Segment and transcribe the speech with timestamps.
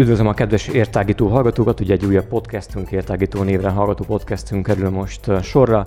[0.00, 5.42] Üdvözlöm a kedves értágító hallgatókat, ugye egy újabb podcastünk, értágító névre hallgató podcastünk kerül most
[5.42, 5.86] sorra,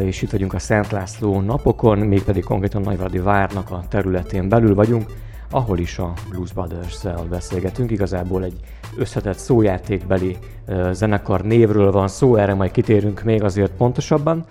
[0.00, 5.10] és itt vagyunk a Szent László napokon, mégpedig konkrétan Nagyváradi várnak a területén belül vagyunk,
[5.50, 7.90] ahol is a Blues Brothers-szel beszélgetünk.
[7.90, 8.60] Igazából egy
[8.96, 10.36] összetett szójátékbeli
[10.90, 14.44] zenekar névről van szó, erre majd kitérünk még azért pontosabban.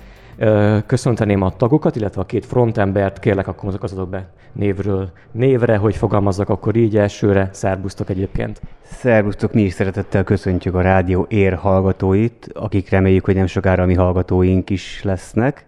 [0.86, 6.50] Köszönteném a tagokat, illetve a két frontembert, kérlek akkor mozogazzatok be névről névre, hogy fogalmazzak
[6.50, 7.50] akkor így elsőre.
[7.54, 8.62] Szerbusztok egyébként.
[8.82, 13.94] Szerbusztok, mi is szeretettel köszöntjük a rádió ér hallgatóit, akik reméljük, hogy nem sokára mi
[13.94, 15.66] hallgatóink is lesznek.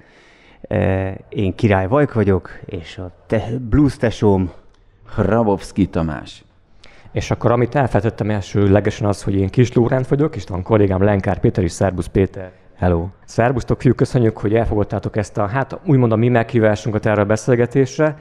[1.29, 4.51] Én Király Vajk vagyok, és a te, blues tesóm
[5.15, 6.43] Hrabowski Tamás.
[7.11, 11.39] És akkor amit elfelejtettem legesen az, hogy én Kis Lóránt vagyok, és van kollégám Lenkár
[11.39, 12.51] Péter és Szerbusz Péter.
[12.75, 13.07] Hello!
[13.25, 18.17] Szerbusztok, fiúk, köszönjük, hogy elfogadtátok ezt a, hát úgymond a mi meghívásunkat erre a beszélgetésre.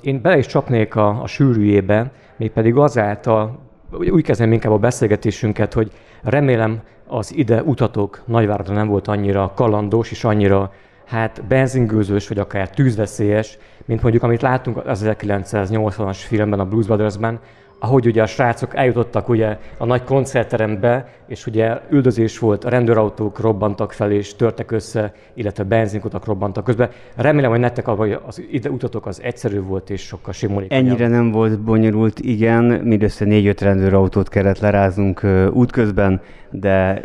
[0.00, 3.58] Én bele is csapnék a, a sűrűjébe, mégpedig azáltal,
[3.90, 10.10] úgy kezdem inkább a beszélgetésünket, hogy remélem az ide utatok Nagyváradra nem volt annyira kalandos
[10.10, 10.72] és annyira
[11.08, 17.40] hát benzingőzős, vagy akár tűzveszélyes, mint mondjuk amit láttunk az 1980-as filmben, a Blues Brothers-ben,
[17.78, 23.40] ahogy ugye a srácok eljutottak ugye a nagy koncertterembe, és ugye üldözés volt, a rendőrautók
[23.40, 26.90] robbantak fel és törtek össze, illetve benzinkutak robbantak közben.
[27.16, 30.86] Remélem, hogy nektek az ide utatok az egyszerű volt és sokkal simulékonyabb.
[30.86, 37.02] Ennyire nem volt bonyolult, igen, mindössze négy-öt rendőrautót kellett leráznunk útközben, de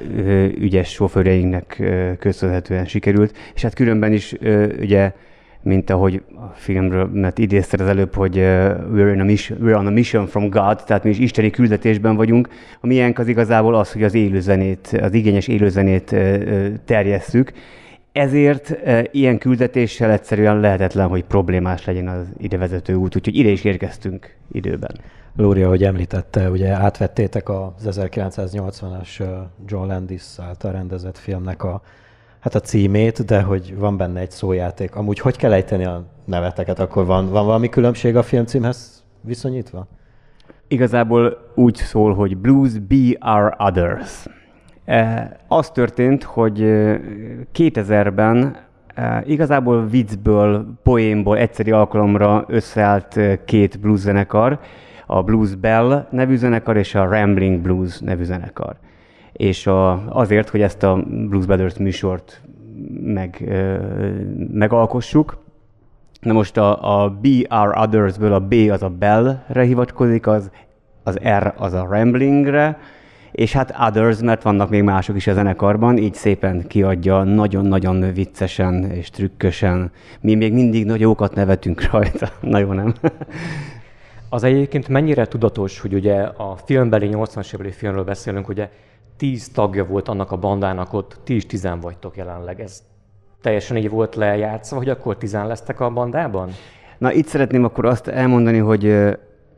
[0.58, 1.84] ügyes sofőreinknek
[2.20, 3.38] köszönhetően sikerült.
[3.56, 4.36] És hát különben is
[4.80, 5.12] ugye
[5.64, 8.44] mint ahogy a filmről, mert idézted az előbb, hogy uh,
[8.94, 12.16] we're, in a mission, we're on a mission from God, tehát mi is isteni küldetésben
[12.16, 12.48] vagyunk.
[12.82, 17.52] A miénk az igazából az, hogy az élőzenét, az igényes élőzenét uh, terjesszük.
[18.12, 23.64] Ezért uh, ilyen küldetéssel egyszerűen lehetetlen, hogy problémás legyen az idevezető út, úgyhogy ide is
[23.64, 24.92] érkeztünk időben.
[25.36, 29.24] Lóri, ahogy említette, ugye átvettétek az 1980-as
[29.68, 31.82] John Landis által rendezett filmnek a
[32.44, 34.96] hát a címét, de hogy van benne egy szójáték.
[34.96, 36.80] Amúgy hogy kell ejteni a neveteket?
[36.80, 39.88] Akkor van, van valami különbség a filmcímhez viszonyítva?
[40.68, 44.26] Igazából úgy szól, hogy Blues Be Our Others.
[44.86, 46.60] E, az történt, hogy
[47.54, 48.58] 2000-ben
[48.96, 54.60] e, igazából viccből, poénból egyszeri alkalomra összeállt e, két blues zenekar,
[55.06, 58.76] a Blues Bell nevű zenekar és a Rambling Blues nevű zenekar
[59.34, 62.42] és a, azért, hogy ezt a Blues Brothers műsort
[63.04, 63.54] meg,
[64.52, 65.38] megalkossuk.
[66.22, 70.52] Na most a, a Our Others-ből a B az a Bell-re hivatkozik, az,
[71.04, 72.78] az R az a Ramblingre,
[73.32, 78.92] és hát Others, mert vannak még mások is a zenekarban, így szépen kiadja, nagyon-nagyon viccesen
[78.92, 79.92] és trükkösen.
[80.22, 82.30] Mi még mindig nagy jókat nevetünk rajta.
[82.42, 82.94] Na jó, nem?
[84.30, 88.70] Az egyébként mennyire tudatos, hogy ugye a filmbeli 80-as évbeli filmről beszélünk, ugye
[89.18, 92.62] tíz tagja volt annak a bandának ott, ti is tizen vagytok jelenleg.
[92.62, 92.84] Ez
[93.42, 96.50] teljesen így volt lejátszva, hogy akkor tizen lesztek a bandában?
[96.98, 98.84] Na itt szeretném akkor azt elmondani, hogy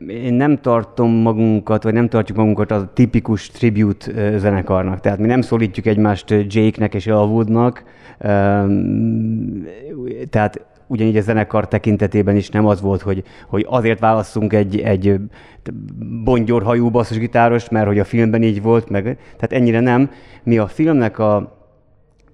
[0.08, 5.00] én nem tartom magunkat, vagy nem tartjuk magunkat a tipikus tribute zenekarnak.
[5.00, 7.84] Tehát mi nem szólítjuk egymást Jake-nek és Elwoodnak.
[10.30, 15.16] Tehát ugyanígy a zenekar tekintetében is nem az volt, hogy, hogy azért választunk egy, egy
[16.24, 20.10] bongyorhajú basszusgitáros, mert hogy a filmben így volt, meg, tehát ennyire nem.
[20.42, 21.36] Mi a filmnek a,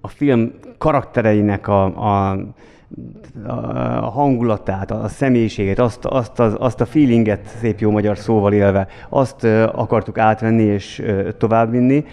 [0.01, 2.37] a film karaktereinek a, a,
[4.01, 8.87] a hangulatát, a személyiségét, azt, azt, az, azt a feelinget, szép jó magyar szóval élve,
[9.09, 11.03] azt akartuk átvenni és
[11.37, 12.05] továbbvinni.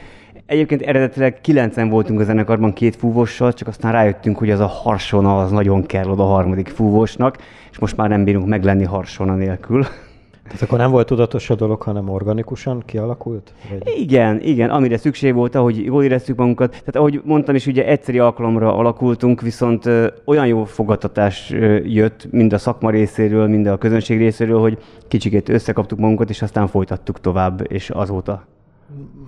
[0.50, 5.38] Egyébként eredetileg kilencen voltunk a zenekarban két fúvossal, csak aztán rájöttünk, hogy az a harsona
[5.38, 7.36] az nagyon kell oda a harmadik fúvósnak,
[7.70, 9.82] és most már nem bírunk meglenni harsona nélkül.
[10.44, 13.52] Tehát akkor nem volt tudatos a dolog, hanem organikusan kialakult?
[13.68, 13.94] Vagy?
[13.98, 16.70] Igen, igen, amire szükség volt, ahogy jól éreztük magunkat.
[16.70, 22.28] Tehát ahogy mondtam is, ugye egyszeri alkalomra alakultunk, viszont ö, olyan jó fogadtatás ö, jött,
[22.30, 27.20] mind a szakma részéről, mind a közönség részéről, hogy kicsikét összekaptuk magunkat, és aztán folytattuk
[27.20, 28.46] tovább, és azóta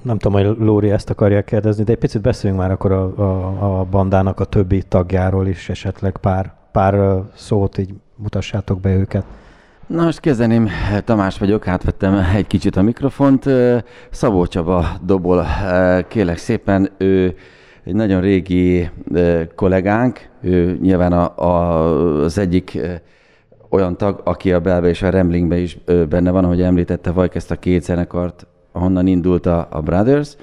[0.03, 3.81] nem tudom, hogy Lóri ezt akarja kérdezni, de egy picit beszéljünk már akkor a, a,
[3.81, 9.25] a bandának a többi tagjáról is, esetleg pár, pár szót így mutassátok be őket.
[9.87, 10.69] Na most kezdeném,
[11.05, 13.45] Tamás vagyok, átvettem egy kicsit a mikrofont.
[14.11, 15.47] Szabó Csaba dobol,
[16.09, 17.35] kérlek szépen, ő
[17.85, 18.91] egy nagyon régi
[19.55, 22.79] kollégánk, ő nyilván a, a, az egyik
[23.69, 25.79] olyan tag, aki a Belbe és a Remlingbe is
[26.09, 30.37] benne van, ahogy említette Vajk ezt a két zenekart, ahonnan indult a, a Brothers,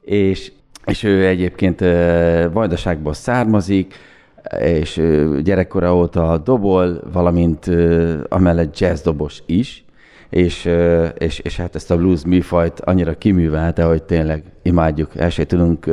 [0.00, 0.52] és,
[0.84, 1.80] és ő egyébként
[2.52, 3.94] Vajdaságból származik,
[4.58, 5.02] és
[5.42, 7.70] gyerekkora óta dobol, valamint
[8.28, 9.84] amellett jazz dobos is,
[10.30, 10.68] és,
[11.18, 15.86] és, és hát ezt a blues műfajt annyira kiművelte, hogy tényleg imádjuk, el sem tudunk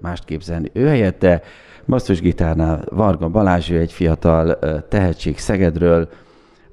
[0.00, 1.42] mást képzelni ő helyette.
[1.86, 6.08] Basszusgitárnál Varga Balázs, ő egy fiatal tehetség Szegedről,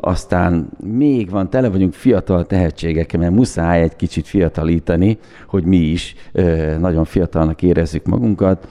[0.01, 5.17] aztán még van, tele vagyunk fiatal tehetségekkel, mert muszáj egy kicsit fiatalítani,
[5.47, 6.15] hogy mi is
[6.79, 8.67] nagyon fiatalnak érezzük magunkat.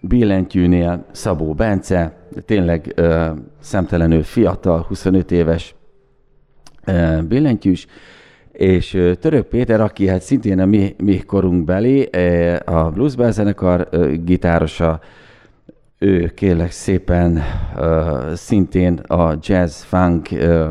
[0.00, 2.12] Billentyűnél Szabó Bence,
[2.44, 3.26] tényleg ö,
[3.60, 5.74] szemtelenül fiatal, 25 éves
[6.84, 7.86] ö, billentyűs,
[8.52, 13.14] és ö, Török Péter, aki hát szintén a mi, mi korunk belé, ö, a Blues
[13.32, 15.00] zenekar ö, gitárosa,
[16.02, 17.42] ő kérlek szépen
[17.76, 20.70] uh, szintén a jazz, funk uh,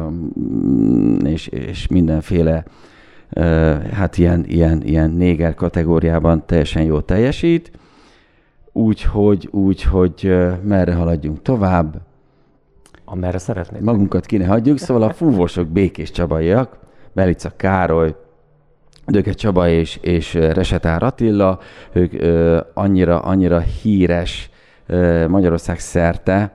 [1.23, 2.63] és, és mindenféle
[3.35, 3.43] uh,
[3.87, 7.71] hát ilyen, ilyen, ilyen néger kategóriában teljesen jó teljesít.
[8.71, 12.01] Úgyhogy, úgy, hogy uh, merre haladjunk tovább.
[13.05, 13.81] Amerre szeretnéd.
[13.81, 16.77] Magunkat ki ne hagyjuk, szóval a fúvósok békés csabaiak,
[17.13, 18.15] Belica Károly,
[19.05, 21.59] Döke Csaba és, és Resetár Attila,
[21.93, 24.49] ők uh, annyira, annyira híres
[25.27, 26.51] Magyarország szerte,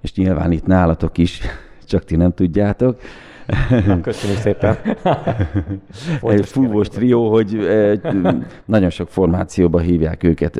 [0.00, 1.40] és nyilván itt nálatok is,
[1.86, 3.00] csak ti nem tudjátok.
[3.86, 4.76] Na, köszönjük szépen.
[6.22, 7.68] egy fúvós trió, hogy
[8.64, 10.56] nagyon sok formációba hívják őket,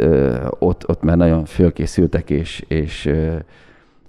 [0.59, 3.11] ott, ott már nagyon fölkészültek, és, és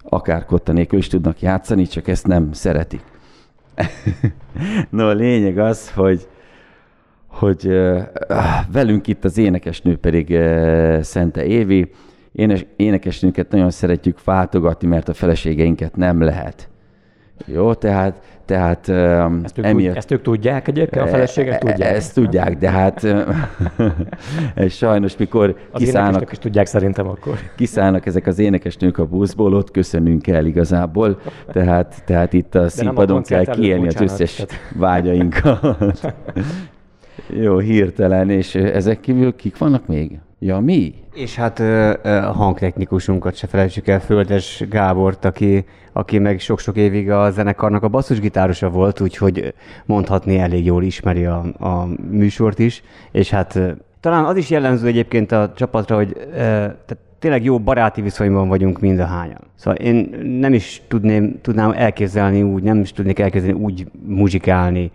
[0.04, 3.02] akár kotta nélkül is tudnak játszani, csak ezt nem szeretik.
[4.90, 6.28] no, a lényeg az, hogy,
[7.28, 7.68] hogy
[8.72, 10.38] velünk itt az énekesnő pedig
[11.02, 11.92] Szente Évi,
[12.32, 16.70] Énes, énekesnőket nagyon szeretjük váltogatni, mert a feleségeinket nem lehet.
[17.46, 18.90] Jó, tehát, tehát
[19.44, 21.96] ezt ők, emiatt, ezt ők tudják egyébként, a e- feleségek e- tudják?
[21.96, 23.08] Ezt tudják, de hát
[24.70, 26.32] sajnos mikor az kiszállnak...
[26.32, 27.40] is tudják szerintem akkor.
[27.58, 31.20] Kiszállnak ezek az énekesnők a buszból, ott köszönünk el igazából,
[31.52, 34.46] tehát, tehát itt a színpadon kell kiélni az összes
[34.76, 35.60] vágyainkat.
[37.28, 40.20] Jó, hirtelen, és ezek kívül kik vannak még?
[40.40, 40.94] Ja, mi?
[41.14, 41.60] És hát
[42.04, 47.88] a hangtechnikusunkat se felejtsük el, Földes Gábort, aki, aki meg sok-sok évig a zenekarnak a
[47.88, 49.54] basszusgitárosa volt, úgyhogy
[49.86, 53.60] mondhatni elég jól ismeri a, a műsort is, és hát
[54.00, 59.00] talán az is jellemző egyébként a csapatra, hogy tehát tényleg jó baráti viszonyban vagyunk mind
[59.00, 59.42] a hányan.
[59.56, 64.92] Szóval én nem is tudném, tudnám elképzelni úgy, nem is tudnék elképzelni úgy muzsikálni,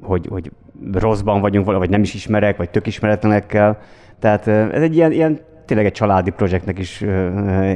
[0.00, 0.50] hogy, hogy
[0.92, 3.78] rosszban vagyunk, vagy nem is ismerek, vagy tök ismeretlenekkel.
[4.18, 7.00] Tehát ez egy ilyen, ilyen tényleg egy családi projektnek is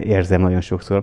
[0.00, 1.02] érzem nagyon sokszor.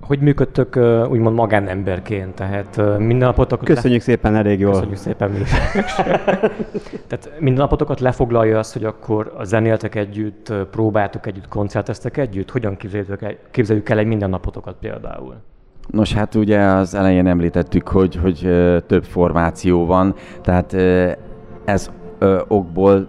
[0.00, 0.76] Hogy működtök
[1.10, 2.34] úgymond magánemberként?
[2.34, 3.66] Tehát minden napotokat...
[3.66, 4.06] Köszönjük le...
[4.06, 4.72] szépen, elég jól.
[4.72, 5.38] Köszönjük szépen mi
[7.08, 12.50] Tehát minden napotokat lefoglalja azt, hogy akkor zenéltek együtt, próbáltok együtt, koncerteztek együtt?
[12.50, 15.34] Hogyan képzeljük el, képzeljük el egy mindennapotokat például?
[15.90, 18.38] Nos, hát ugye az elején említettük, hogy, hogy
[18.86, 20.72] több formáció van, tehát
[21.64, 21.90] ez
[22.48, 23.08] okból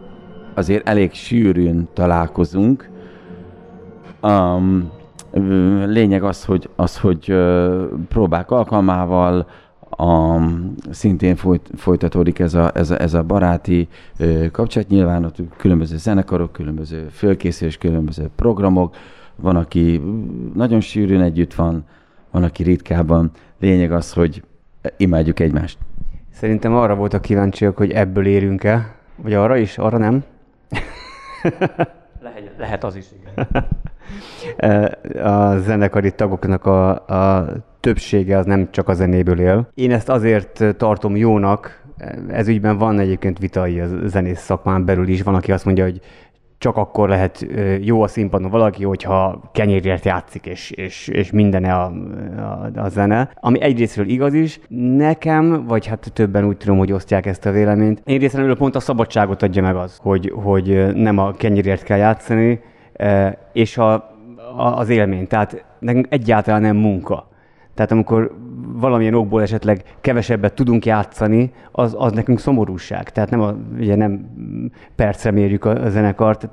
[0.54, 2.90] azért elég sűrűn találkozunk.
[4.22, 4.92] Um,
[5.86, 7.36] lényeg az, hogy, az, hogy
[8.08, 9.48] próbák alkalmával
[9.98, 13.88] um, szintén folyt, folytatódik ez a, ez a, ez a baráti
[14.52, 14.90] kapcsolat.
[14.90, 18.96] Nyilván ott különböző zenekarok, különböző fölkészülés, különböző programok.
[19.36, 20.02] Van, aki
[20.54, 21.84] nagyon sűrűn együtt van,
[22.32, 23.32] van, aki ritkában.
[23.60, 24.44] Lényeg az, hogy
[24.98, 25.78] imádjuk egymást.
[26.32, 30.24] Szerintem arra voltak kíváncsiak, hogy ebből érünk-e, vagy arra is, arra nem?
[32.22, 33.48] lehet, lehet az is, igen.
[35.26, 37.48] a zenekari tagoknak a, a
[37.80, 39.70] többsége az nem csak a zenéből él.
[39.74, 41.84] Én ezt azért tartom jónak,
[42.28, 45.22] ez ügyben van egyébként vitai a zenész szakmán belül is.
[45.22, 46.02] Van, aki azt mondja, hogy
[46.60, 47.46] csak akkor lehet
[47.82, 53.32] jó a színpadon valaki, hogyha kenyérért játszik, és, és, és minden a, a, a zene.
[53.36, 54.60] Ami egyrésztről igaz is,
[54.98, 58.02] nekem, vagy hát többen úgy tudom, hogy osztják ezt a véleményt.
[58.06, 62.62] Én részemről pont a szabadságot adja meg az, hogy, hogy nem a kenyérért kell játszani,
[63.54, 63.94] és a,
[64.58, 65.28] a, az élmény.
[65.28, 67.28] Tehát nekünk egyáltalán nem munka.
[67.74, 73.10] Tehát amikor valamilyen okból esetleg kevesebbet tudunk játszani, az, az nekünk szomorúság.
[73.10, 74.30] Tehát nem, a, ugye nem
[74.96, 76.50] percre mérjük a, a zenekart,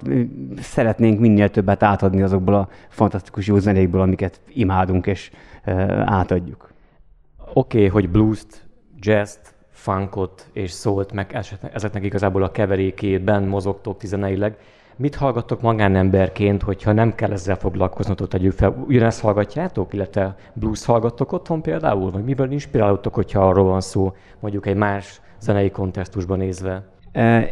[0.59, 5.31] szeretnénk minél többet átadni azokból a fantasztikus jó zenékből, amiket imádunk és
[5.63, 5.73] e,
[6.07, 6.73] átadjuk.
[7.53, 8.67] Oké, okay, hogy blues-t,
[9.01, 11.39] jazz-t, funkot és szólt meg
[11.73, 14.57] ezeknek igazából a keverékében mozogtok tizeneileg,
[14.97, 18.85] mit hallgattok magánemberként, hogyha nem kell ezzel foglalkoznatok, tegyük fel?
[18.87, 22.11] Ugyanezt hallgatjátok, illetve blues hallgattok otthon például?
[22.11, 26.83] Vagy miből inspirálódtok, hogyha arról van szó, mondjuk egy más zenei kontextusban nézve?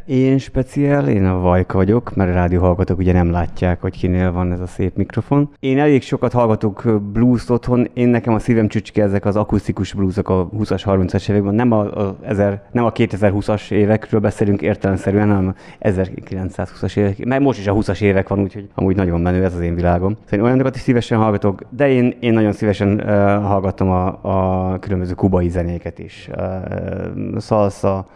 [0.05, 4.33] Én speciál, én a Vajka vagyok, mert a rádió hallgatók ugye nem látják, hogy kinél
[4.33, 5.51] van ez a szép mikrofon.
[5.61, 10.29] Én elég sokat hallgatok blues otthon, én nekem a szívem csücske ezek az akusztikus bluesok
[10.29, 15.55] a 20-as, 30-as években, nem a, a, ezer, nem a 2020-as évekről beszélünk értelemszerűen, hanem
[15.81, 19.61] 1920-as évek, mert most is a 20-as évek van, úgyhogy amúgy nagyon menő ez az
[19.61, 20.17] én világom.
[20.25, 23.07] Szóval olyanokat is szívesen hallgatok, de én, én nagyon szívesen uh,
[23.45, 26.29] hallgatom a, a különböző kubai zenéket is.
[26.37, 28.07] Uh, salsa,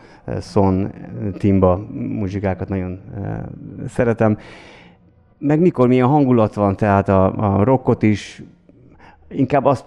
[0.40, 0.92] Son,
[1.38, 3.00] Timba muzsikákat nagyon
[3.88, 4.38] szeretem.
[5.38, 8.42] Meg mikor milyen hangulat van, tehát a, a rockot is,
[9.28, 9.84] inkább azt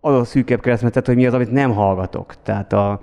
[0.00, 2.34] az a szűkebb keresztmetet, hogy mi az, amit nem hallgatok.
[2.42, 3.00] Tehát a,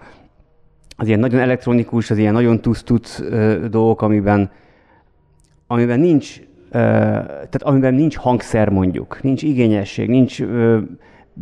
[0.97, 3.21] az ilyen nagyon elektronikus, az ilyen nagyon tusz
[3.69, 4.51] dolgok, amiben,
[5.67, 10.43] amiben nincs, tehát amiben nincs hangszer mondjuk, nincs igényesség, nincs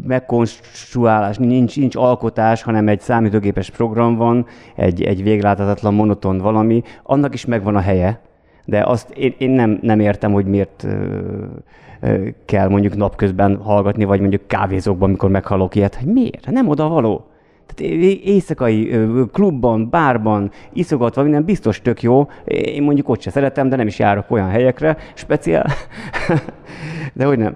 [0.04, 7.34] megkonstruálás, nincs, nincs alkotás, hanem egy számítógépes program van, egy, egy végláthatatlan monoton valami, annak
[7.34, 8.20] is megvan a helye,
[8.66, 11.16] de azt én, én nem, nem értem, hogy miért ö,
[12.00, 16.52] ö, kell mondjuk napközben hallgatni, vagy mondjuk kávézókban, amikor meghallok ilyet, miért?
[16.52, 17.26] Nem oda való.
[17.76, 17.94] Tehát
[18.24, 19.00] éjszakai
[19.32, 22.28] klubban, bárban, iszogatva, minden biztos tök jó.
[22.46, 25.66] Én mondjuk ott se szeretem, de nem is járok olyan helyekre, speciál.
[27.14, 27.56] de hogy nem.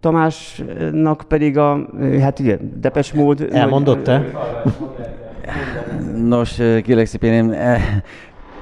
[0.00, 1.86] Tamásnak pedig a,
[2.20, 3.48] hát ugye, Depes mód...
[3.52, 4.24] Elmondott te?
[6.16, 7.54] Nos, kérlek szépen, én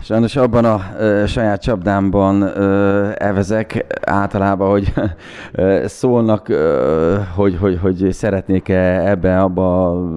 [0.04, 4.92] Sajnos abban a ö, saját csapdámban ö, elvezek általában, hogy
[5.52, 10.08] ö, szólnak, ö, hogy, hogy, hogy szeretnék-e ebbe, abba a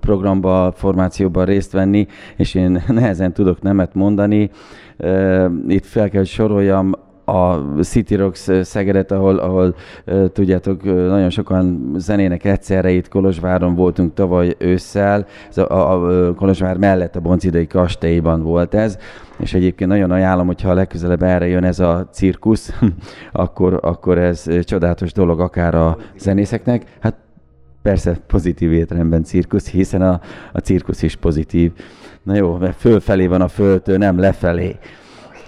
[0.00, 4.50] programba, formációban részt venni, és én nehezen tudok nemet mondani.
[4.96, 6.92] Ö, itt fel kell, hogy soroljam
[7.24, 9.74] a City Rocks Szegedet, ahol, ahol
[10.32, 17.16] tudjátok, nagyon sokan zenének egyszerre, itt Kolozsváron voltunk tavaly ősszel, a, a, a Kolozsvár mellett
[17.16, 18.98] a Boncidai kastélyban volt ez,
[19.38, 22.72] és egyébként nagyon ajánlom, hogyha legközelebb erre jön ez a cirkusz,
[23.32, 26.82] akkor, akkor ez csodálatos dolog akár a zenészeknek.
[27.00, 27.14] Hát
[27.82, 30.20] persze pozitív értelemben cirkusz, hiszen a,
[30.52, 31.72] a cirkusz is pozitív.
[32.22, 34.76] Na jó, mert fölfelé van a földtől, nem lefelé.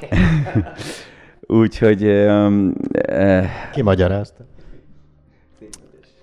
[1.47, 2.05] Úgyhogy...
[2.05, 2.73] Um,
[3.11, 4.45] uh, Ki magyarázta?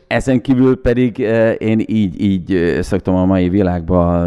[0.07, 4.23] Ezen kívül pedig uh, én így, így uh, szoktam a mai világba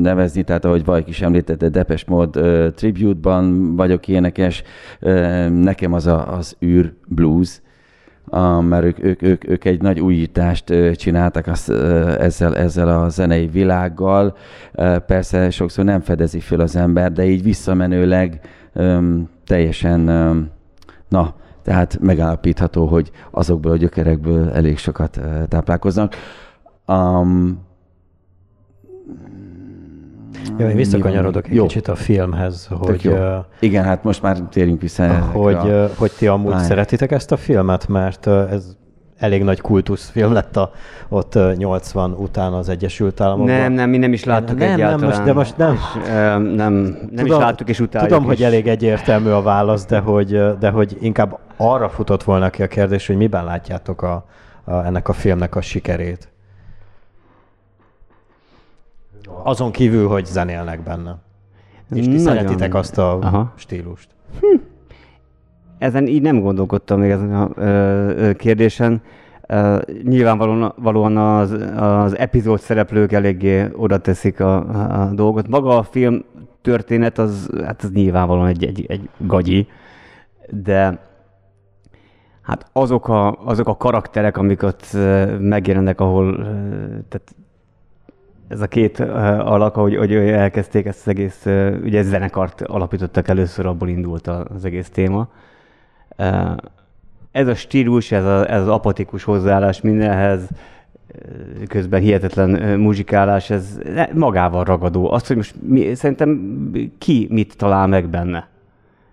[0.00, 4.62] nevezni, tehát ahogy Vajk is említette, Depes Mod uh, Tribute-ban vagyok énekes,
[5.00, 7.60] uh, nekem az a, az űr blues,
[8.60, 14.36] mert ők, ők, ők, ők egy nagy újítást csináltak uh, ezzel, ezzel a zenei világgal.
[15.06, 18.40] Persze sokszor nem fedezi föl az ember, de így visszamenőleg
[19.48, 20.00] teljesen,
[21.08, 26.14] na, tehát megállapítható, hogy azokból a gyökerekből elég sokat táplálkoznak.
[26.86, 27.66] Um,
[30.58, 31.62] jó, én visszakanyarodok egy jó.
[31.62, 33.04] kicsit a filmhez, hogy...
[33.04, 33.12] Jó.
[33.12, 35.18] Uh, Igen, hát most már térjünk vissza.
[35.18, 35.90] Hogy, a...
[35.96, 36.64] hogy ti amúgy Lány.
[36.64, 38.76] szeretitek ezt a filmet, mert ez
[39.18, 40.72] elég nagy kultuszfilm lett a,
[41.08, 43.56] ott 80 után az Egyesült Államokban.
[43.56, 44.98] Nem, nem, mi nem is láttuk nem, egyáltalán.
[44.98, 45.78] Nem, most, de most nem.
[46.54, 48.36] nem, nem tudom, is láttuk és utáljuk Tudom, is.
[48.36, 52.66] hogy elég egyértelmű a válasz, de hogy, de hogy inkább arra futott volna ki a
[52.66, 54.24] kérdés, hogy miben látjátok a,
[54.64, 56.28] a, ennek a filmnek a sikerét.
[59.42, 61.16] Azon kívül, hogy zenélnek benne.
[61.94, 62.24] És ti Nagyon.
[62.24, 63.52] szeretitek azt a Aha.
[63.56, 64.08] stílust.
[64.40, 64.67] Hm
[65.78, 69.02] ezen így nem gondolkodtam még ezen a ö, kérdésen.
[69.50, 74.56] Uh, nyilvánvalóan az, az epizód szereplők eléggé oda teszik a,
[75.02, 75.48] a dolgot.
[75.48, 76.24] Maga a film
[76.62, 79.66] történet az, hát az nyilvánvalóan egy, egy, egy gagyi,
[80.50, 80.98] de
[82.42, 84.86] hát azok a, azok a karakterek, amik ott
[85.38, 86.36] megjelennek, ahol
[87.08, 87.34] tehát
[88.48, 91.46] ez a két alak, ahogy, ahogy elkezdték ezt az egész,
[91.82, 95.28] ugye zenekart alapítottak először, abból indult az egész téma
[97.30, 100.48] ez a stílus, ez, a, ez az apatikus hozzáállás mindenhez,
[101.68, 103.78] közben hihetetlen muzsikálás, ez
[104.14, 105.10] magával ragadó.
[105.10, 108.48] Azt, hogy most mi, szerintem ki mit talál meg benne.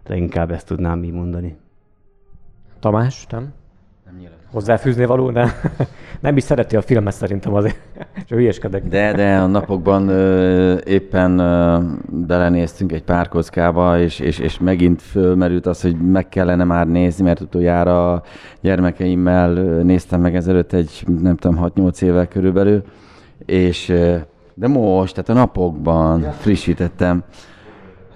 [0.07, 1.57] Leginkább ezt tudnám mi mondani.
[2.79, 3.53] Tamás, nem?
[4.05, 4.19] Nem
[4.55, 5.53] Hozzáfűzni való, de
[6.19, 7.77] nem is szereti a filmet szerintem azért,
[8.24, 8.88] és hülyeskedek.
[8.88, 15.01] De, de a napokban ö, éppen ö, belenéztünk egy pár kockába, és, és, és megint
[15.01, 18.24] fölmerült az, hogy meg kellene már nézni, mert utoljára a
[18.62, 22.83] gyermekeimmel néztem meg ezelőtt egy, nem tudom, 6-8 évvel körülbelül,
[23.45, 23.93] és
[24.53, 27.24] de most, tehát a napokban frissítettem.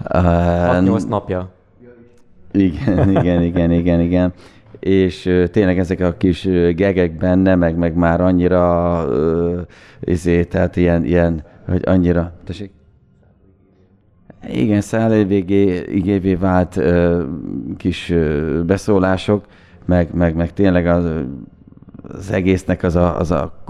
[0.03, 1.50] 6-8 napja.
[2.51, 4.34] Igen, igen, igen, igen, igen.
[4.80, 5.22] És
[5.52, 9.06] tényleg ezek a kis ö, gegek benne, meg, meg már annyira,
[10.00, 12.72] izé, tehát ilyen, ilyen, hogy annyira, tessék?
[14.48, 17.24] Igen, szállélvégé vált ö,
[17.78, 19.46] kis ö, beszólások,
[19.86, 21.06] meg, meg, meg tényleg az,
[22.02, 23.64] az egésznek az a, az a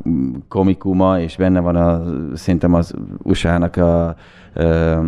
[0.48, 2.04] komikuma, és benne van a,
[2.36, 4.16] szerintem az USA-nak a,
[4.54, 5.00] ö,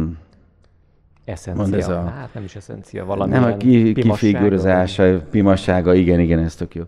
[1.32, 1.62] Eszencia.
[1.64, 6.20] Mondd ez a- Hát nem is eszencia, valami nem a ki, pimassága, kifigurázása, pimassága, igen,
[6.20, 6.84] igen, ez tök jó.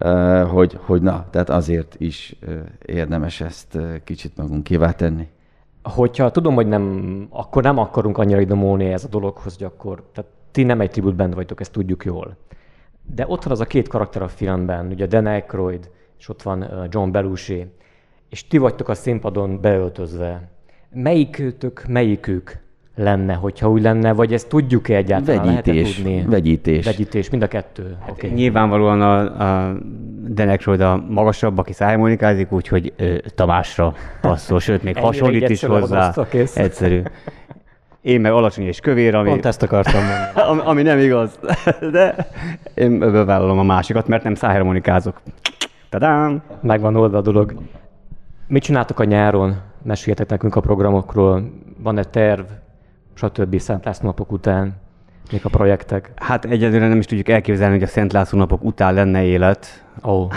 [0.00, 2.54] Uh, hogy, hogy na, tehát azért is uh,
[2.86, 5.28] érdemes ezt uh, kicsit magunkévá tenni.
[5.82, 10.30] Hogyha tudom, hogy nem, akkor nem akarunk annyira idomolni ez a dologhoz, hogy akkor, tehát
[10.50, 12.36] ti nem egy tribut band vagytok, ezt tudjuk jól.
[13.14, 16.86] De ott van az a két karakter a filmben, ugye Dan Aykroyd, és ott van
[16.90, 17.66] John Belushi,
[18.28, 20.48] és ti vagytok a színpadon beöltözve.
[20.92, 22.58] Melyikőtök, melyikük
[22.98, 25.44] lenne, hogyha úgy lenne, vagy ezt tudjuk-e egyáltalán?
[25.44, 26.24] Vegyítés, tudni?
[26.26, 26.84] vegyítés.
[26.84, 27.96] Vegyítés, mind a kettő.
[28.00, 28.30] Hát Okay.
[28.30, 29.76] Nyilvánvalóan a, a
[30.28, 36.14] Dan Aykroyd a magasabb, aki szájmonikázik, úgyhogy ö, Tamásra passzol, sőt, még hasonlít is hozzá.
[36.54, 37.02] Egyszerű.
[38.00, 40.40] Én meg alacsony és kövér, ami, Pont ezt akartam mondani.
[40.50, 41.38] ami, ami nem igaz.
[41.92, 42.14] De
[42.74, 45.20] én bevállalom a másikat, mert nem szájharmonikázok.
[45.88, 46.42] Tadám!
[46.60, 47.54] Megvan oldva a dolog.
[48.46, 49.56] Mit csináltok a nyáron?
[49.82, 51.42] Meséljetek nekünk a programokról.
[51.82, 52.44] Van-e terv,
[53.18, 53.58] stb.
[53.58, 54.76] Szent László napok után?
[55.32, 56.12] Mik a projektek?
[56.16, 59.84] Hát egyelőre nem is tudjuk elképzelni, hogy a Szent László napok után lenne élet.
[60.04, 60.10] Ó,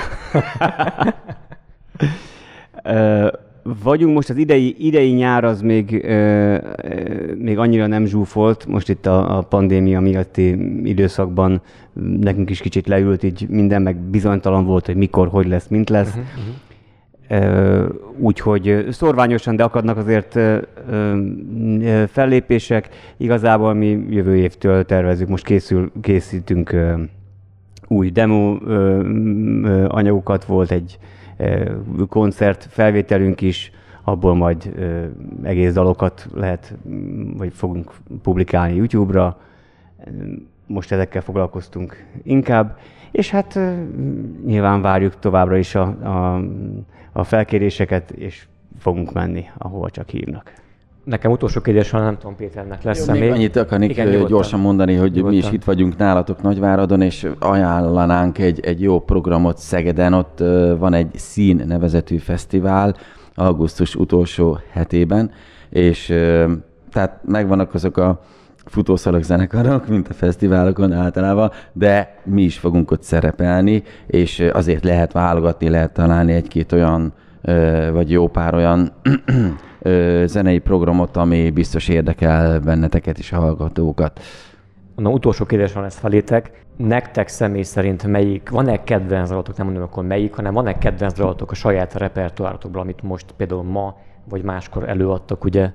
[2.84, 3.30] oh,
[3.64, 8.90] vagyunk most az idei, idei nyár az még, ö, ö, még annyira nem zsúfolt, most
[8.90, 10.50] itt a, a pandémia miatti
[10.84, 11.62] időszakban
[12.20, 16.10] nekünk is kicsit leült így minden, meg bizonytalan volt, hogy mikor, hogy lesz, mint lesz.
[16.10, 16.54] Uh-huh, uh-huh.
[18.18, 20.40] Úgyhogy szorványosan, de akadnak azért
[22.12, 22.90] fellépések.
[23.18, 26.76] Igazából mi jövő évtől tervezünk, most készül, készítünk
[27.88, 28.58] új demo
[29.88, 31.00] anyagokat, volt egy
[32.10, 33.72] koncert felvételünk is,
[34.04, 34.74] abból majd
[35.44, 36.74] egész dalokat lehet,
[37.38, 39.40] vagy fogunk publikálni YouTube-ra.
[40.68, 42.78] Most ezekkel foglalkoztunk inkább,
[43.12, 43.60] és hát
[44.46, 46.42] nyilván várjuk továbbra is a, a,
[47.14, 48.46] a felkéréseket, és
[48.80, 50.54] fogunk menni, ahova csak hívnak.
[51.04, 53.32] nekem utolsó kérdés van, nem tudom Péternek lesz Még még.
[53.32, 54.30] annyit akarnék Igen, nyugodtan.
[54.30, 55.54] gyorsan mondani, hogy mi is Nyugodtan.
[55.54, 60.14] itt vagyunk nálatok Nagyváradon, és ajánlanánk egy, egy jó programot Szegeden.
[60.14, 60.40] Ott
[60.78, 62.96] van egy Szín nevezetű fesztivál
[63.36, 65.32] augusztus utolsó hetében,
[65.70, 66.06] és
[66.92, 68.22] tehát megvannak azok a
[68.72, 75.12] futószalag zenekarok, mint a fesztiválokon általában, de mi is fogunk ott szerepelni, és azért lehet
[75.12, 77.14] válogatni, lehet találni egy-két olyan,
[77.92, 78.92] vagy jó pár olyan
[80.26, 84.20] zenei programot, ami biztos érdekel benneteket és a hallgatókat.
[84.96, 86.66] Na, utolsó kérdés van ez felétek.
[86.78, 91.52] Nektek személy szerint melyik, van-e kedvenc dalotok, nem mondom akkor melyik, hanem van-e kedvenc dalotok
[91.52, 93.96] a saját repertoárotokból, amit most például ma
[94.30, 95.72] vagy máskor előadtok, ugye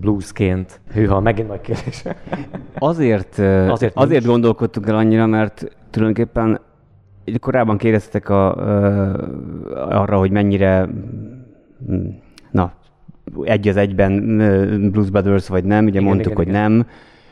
[0.00, 0.80] bluesként.
[0.92, 2.02] Hűha, megint nagy kérdés.
[2.78, 4.24] Azért, Azért azért, nincs.
[4.24, 6.60] gondolkodtunk el annyira, mert tulajdonképpen
[7.40, 8.56] korábban kérdeztek a,
[10.00, 10.88] arra, hogy mennyire
[12.50, 12.72] na,
[13.42, 14.36] egy az egyben
[14.92, 16.70] Blues Brothers vagy nem, ugye Igen, mondtuk, igen, hogy igen.
[16.70, 16.86] nem,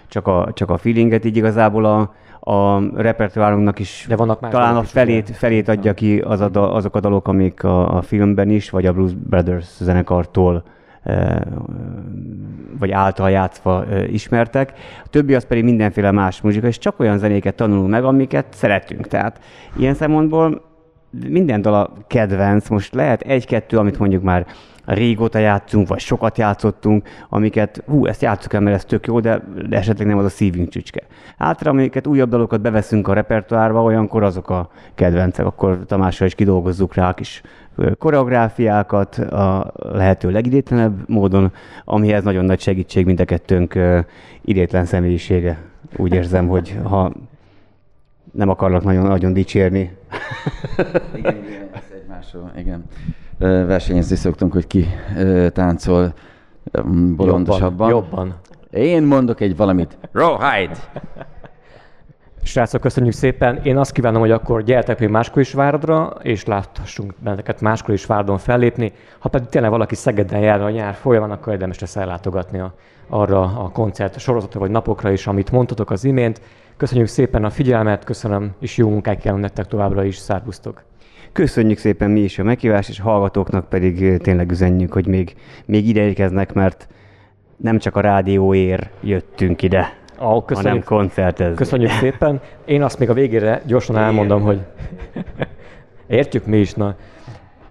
[0.09, 2.14] csak a, csak a feelinget, így igazából a,
[2.50, 6.74] a repertoárunknak is De vannak talán a dalok is, felét, felét adja ki az a,
[6.74, 10.64] azok a dalok, amik a, a filmben is, vagy a Blues Brothers zenekartól
[12.78, 14.72] vagy által játszva ismertek.
[15.04, 19.06] A többi az pedig mindenféle más muzsika, és csak olyan zenéket tanulunk meg, amiket szeretünk.
[19.06, 19.40] Tehát
[19.76, 20.62] ilyen szempontból
[21.28, 22.68] minden dal a kedvenc.
[22.68, 24.46] Most lehet egy-kettő, amit mondjuk már
[24.84, 29.42] régóta játszunk, vagy sokat játszottunk, amiket, hú, ezt játsszuk el, mert ez tök jó, de
[29.70, 31.02] esetleg nem az a szívünk csücske.
[31.38, 36.94] Általában, amiket újabb dalokat beveszünk a repertoárba, olyankor azok a kedvencek, akkor Tamással is kidolgozzuk
[36.94, 37.42] rá a kis
[37.98, 41.52] koreográfiákat a lehető legidétlenebb módon,
[41.84, 43.78] amihez nagyon nagy segítség mind a kettőnk
[44.42, 45.58] idétlen személyisége.
[45.96, 47.12] Úgy érzem, hogy ha
[48.32, 49.96] nem akarlak nagyon, nagyon dicsérni,
[51.14, 52.84] Igen, igen, ez egymásról, igen.
[53.38, 54.86] Versenyezni szoktunk, hogy ki
[55.52, 56.14] táncol
[57.16, 57.88] bolondosabban.
[57.88, 58.26] Jobban.
[58.26, 58.34] jobban.
[58.70, 59.98] Én mondok egy valamit.
[60.12, 60.76] Rawhide!
[62.42, 63.60] Srácok, köszönjük szépen.
[63.62, 68.06] Én azt kívánom, hogy akkor gyertek még máskor is Váradra, és láthassunk benneteket máskor is
[68.06, 68.92] Váradon fellépni.
[69.18, 72.74] Ha pedig tényleg valaki Szegeden jár a nyár folyamán, akkor érdemes lesz ellátogatni a,
[73.08, 76.40] arra a koncert sorozatra vagy napokra is, amit mondtatok az imént.
[76.76, 80.16] Köszönjük szépen a figyelmet, köszönöm, és jó munkát kívánunk nektek továbbra is.
[80.16, 80.82] Szárbusztok!
[81.34, 85.88] Köszönjük szépen mi is a meghívást, és a hallgatóknak pedig tényleg üzenjük, hogy még, még
[85.88, 86.88] ide érkeznek, mert
[87.56, 89.96] nem csak a rádióért jöttünk ide.
[90.18, 91.54] Oh, hanem koncertezni.
[91.54, 92.40] Köszönjük szépen.
[92.64, 94.60] Én azt még a végére gyorsan elmondom, hogy
[96.06, 96.96] értjük mi is, na.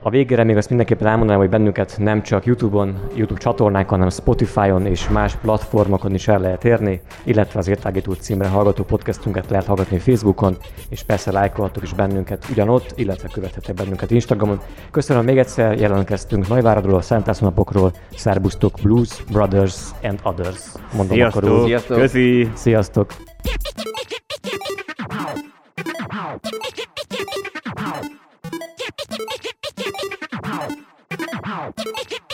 [0.05, 4.85] A végére még azt mindenképpen elmondanám, hogy bennünket nem csak YouTube-on, YouTube csatornákon, hanem Spotify-on
[4.85, 9.97] és más platformokon is el lehet érni, illetve az értágító címre hallgató podcastunkat lehet hallgatni
[9.97, 10.57] Facebookon,
[10.89, 14.59] és persze lájkolhatok is bennünket ugyanott, illetve követhetek bennünket Instagramon.
[14.91, 20.71] Köszönöm még egyszer, jelentkeztünk Nagyváradról, Szentásznapokról, Szerbusztok, Blues, Brothers and Others.
[20.93, 21.43] Mondom Sziasztok.
[21.43, 21.65] akkor úgy.
[21.65, 21.97] Sziasztok!
[21.97, 22.49] Köszi!
[22.53, 23.13] Sziasztok!
[25.09, 25.53] Ow!
[31.53, 31.73] Wow.